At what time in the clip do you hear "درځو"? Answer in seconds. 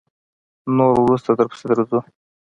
1.69-1.99